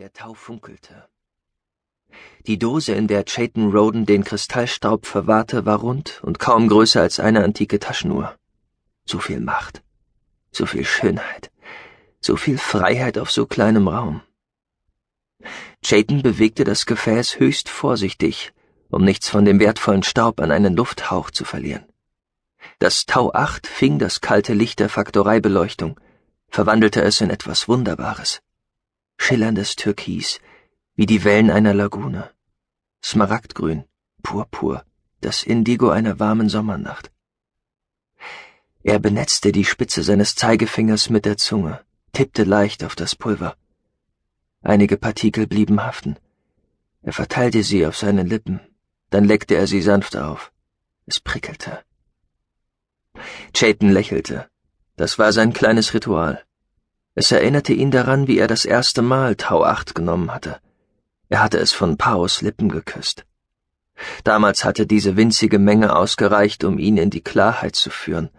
[0.00, 1.10] Der Tau funkelte.
[2.46, 7.20] Die Dose, in der Chayton Roden den Kristallstaub verwahrte, war rund und kaum größer als
[7.20, 8.34] eine antike Taschenuhr.
[9.04, 9.82] So viel Macht,
[10.52, 11.52] so viel Schönheit,
[12.18, 14.22] so viel Freiheit auf so kleinem Raum.
[15.82, 18.54] Chayton bewegte das Gefäß höchst vorsichtig,
[18.88, 21.84] um nichts von dem wertvollen Staub an einen Lufthauch zu verlieren.
[22.78, 26.00] Das Tau 8 fing das kalte Licht der Faktoreibeleuchtung,
[26.48, 28.40] verwandelte es in etwas Wunderbares.
[29.22, 30.40] Schillerndes Türkis,
[30.96, 32.30] wie die Wellen einer Lagune.
[33.04, 33.84] Smaragdgrün,
[34.22, 34.82] purpur,
[35.20, 37.12] das Indigo einer warmen Sommernacht.
[38.82, 43.56] Er benetzte die Spitze seines Zeigefingers mit der Zunge, tippte leicht auf das Pulver.
[44.62, 46.16] Einige Partikel blieben haften.
[47.02, 48.58] Er verteilte sie auf seinen Lippen,
[49.10, 50.50] dann leckte er sie sanft auf.
[51.04, 51.84] Es prickelte.
[53.52, 54.48] Chayton lächelte.
[54.96, 56.42] Das war sein kleines Ritual.
[57.14, 60.60] Es erinnerte ihn daran, wie er das erste Mal Tau 8 genommen hatte.
[61.28, 63.26] Er hatte es von Paus Lippen geküsst.
[64.24, 68.30] Damals hatte diese winzige Menge ausgereicht, um ihn in die Klarheit zu führen.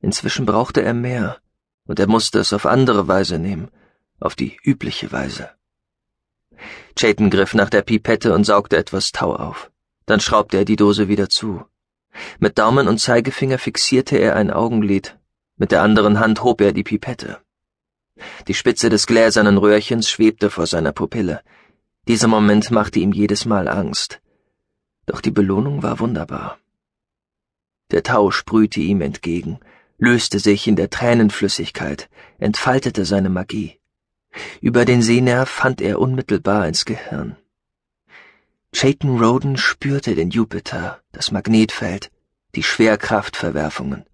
[0.00, 1.38] Inzwischen brauchte er mehr,
[1.86, 3.70] und er musste es auf andere Weise nehmen,
[4.20, 5.50] auf die übliche Weise.
[6.96, 9.70] Chayton griff nach der Pipette und saugte etwas Tau auf.
[10.06, 11.64] Dann schraubte er die Dose wieder zu.
[12.38, 15.18] Mit Daumen und Zeigefinger fixierte er ein Augenlid,
[15.56, 17.40] mit der anderen Hand hob er die Pipette.
[18.48, 21.42] Die Spitze des gläsernen Röhrchens schwebte vor seiner Pupille.
[22.08, 24.20] Dieser Moment machte ihm jedes Mal Angst.
[25.06, 26.58] Doch die Belohnung war wunderbar.
[27.90, 29.60] Der Tau sprühte ihm entgegen,
[29.98, 32.08] löste sich in der Tränenflüssigkeit,
[32.38, 33.78] entfaltete seine Magie.
[34.60, 37.36] Über den Sehnerv fand er unmittelbar ins Gehirn.
[38.72, 42.10] Chayton Roden spürte den Jupiter, das Magnetfeld,
[42.54, 44.04] die Schwerkraftverwerfungen.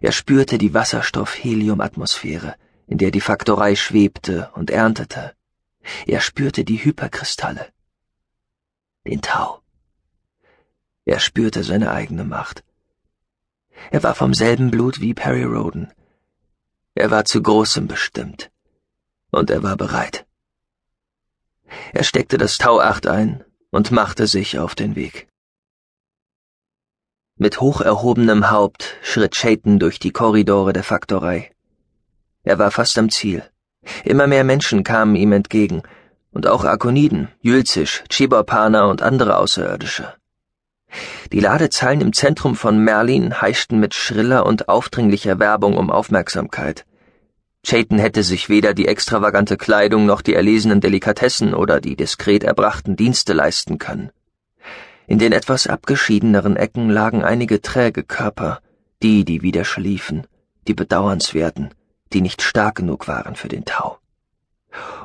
[0.00, 2.54] Er spürte die Wasserstoff-Helium-Atmosphäre,
[2.90, 5.32] in der die Faktorei schwebte und erntete.
[6.06, 7.72] Er spürte die Hyperkristalle.
[9.06, 9.62] Den Tau.
[11.04, 12.64] Er spürte seine eigene Macht.
[13.92, 15.92] Er war vom selben Blut wie Perry Roden.
[16.94, 18.50] Er war zu Großem bestimmt.
[19.30, 20.26] Und er war bereit.
[21.92, 25.28] Er steckte das Tau 8 ein und machte sich auf den Weg.
[27.36, 31.52] Mit hoch erhobenem Haupt schritt Chayton durch die Korridore der Faktorei.
[32.42, 33.42] Er war fast am Ziel.
[34.04, 35.82] Immer mehr Menschen kamen ihm entgegen,
[36.32, 40.14] und auch Akoniden, Jülzisch, Chiborpaner und andere Außerirdische.
[41.32, 46.84] Die Ladezeilen im Zentrum von Merlin heischten mit schriller und aufdringlicher Werbung um Aufmerksamkeit.
[47.62, 52.96] Chayton hätte sich weder die extravagante Kleidung noch die erlesenen Delikatessen oder die diskret erbrachten
[52.96, 54.10] Dienste leisten können.
[55.06, 58.60] In den etwas abgeschiedeneren Ecken lagen einige träge Körper,
[59.02, 60.26] die, die wieder schliefen,
[60.66, 61.74] die bedauernswerten,
[62.12, 63.98] die nicht stark genug waren für den Tau.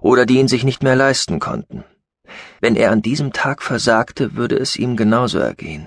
[0.00, 1.84] Oder die ihn sich nicht mehr leisten konnten.
[2.60, 5.86] Wenn er an diesem Tag versagte, würde es ihm genauso ergehen.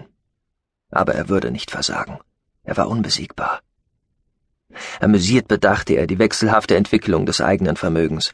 [0.91, 2.19] Aber er würde nicht versagen.
[2.63, 3.61] Er war unbesiegbar.
[4.99, 8.33] Amüsiert bedachte er die wechselhafte Entwicklung des eigenen Vermögens.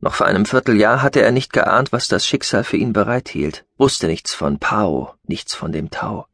[0.00, 4.08] Noch vor einem Vierteljahr hatte er nicht geahnt, was das Schicksal für ihn bereithielt, wusste
[4.08, 6.26] nichts von Pao, nichts von dem Tau.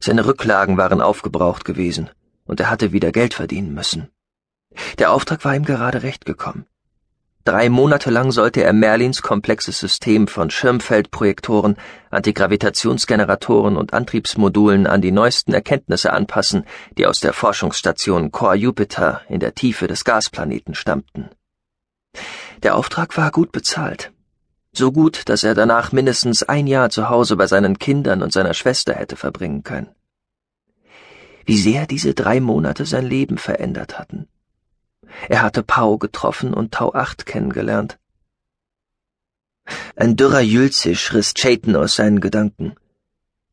[0.00, 2.10] Seine Rücklagen waren aufgebraucht gewesen,
[2.46, 4.10] und er hatte wieder Geld verdienen müssen.
[4.98, 6.66] Der Auftrag war ihm gerade recht gekommen.
[7.44, 11.76] Drei Monate lang sollte er Merlins komplexes System von Schirmfeldprojektoren,
[12.10, 16.66] Antigravitationsgeneratoren und Antriebsmodulen an die neuesten Erkenntnisse anpassen,
[16.98, 21.30] die aus der Forschungsstation Core Jupiter in der Tiefe des Gasplaneten stammten.
[22.62, 24.12] Der Auftrag war gut bezahlt.
[24.72, 28.54] So gut, dass er danach mindestens ein Jahr zu Hause bei seinen Kindern und seiner
[28.54, 29.94] Schwester hätte verbringen können.
[31.46, 34.28] Wie sehr diese drei Monate sein Leben verändert hatten.
[35.28, 37.98] Er hatte Pau getroffen und Tau 8 kennengelernt.
[39.96, 42.74] Ein dürrer Jülzisch riss Chayton aus seinen Gedanken.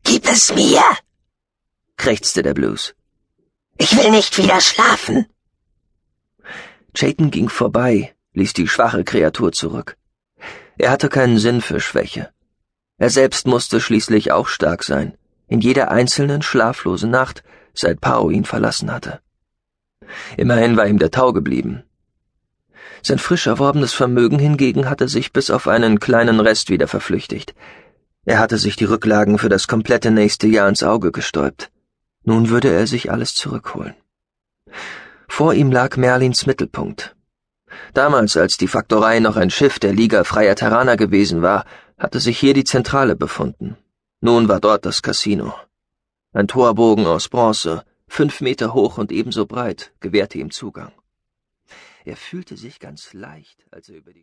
[0.03, 0.81] Gib es mir!
[1.97, 2.95] krächzte der Blues.
[3.77, 5.25] Ich will nicht wieder schlafen.
[6.93, 9.97] Chayton ging vorbei, ließ die schwache Kreatur zurück.
[10.77, 12.31] Er hatte keinen Sinn für Schwäche.
[12.97, 15.17] Er selbst musste schließlich auch stark sein,
[15.47, 17.43] in jeder einzelnen schlaflosen Nacht,
[17.73, 19.21] seit Pao ihn verlassen hatte.
[20.37, 21.83] Immerhin war ihm der Tau geblieben.
[23.01, 27.55] Sein frisch erworbenes Vermögen hingegen hatte sich bis auf einen kleinen Rest wieder verflüchtigt.
[28.25, 31.71] Er hatte sich die Rücklagen für das komplette nächste Jahr ins Auge gestäubt.
[32.23, 33.95] Nun würde er sich alles zurückholen.
[35.27, 37.15] Vor ihm lag Merlins Mittelpunkt.
[37.93, 41.65] Damals, als die Faktorei noch ein Schiff der Liga freier Terraner gewesen war,
[41.97, 43.77] hatte sich hier die Zentrale befunden.
[44.19, 45.53] Nun war dort das Casino.
[46.33, 50.91] Ein Torbogen aus Bronze, fünf Meter hoch und ebenso breit, gewährte ihm Zugang.
[52.05, 54.15] Er fühlte sich ganz leicht, als er über die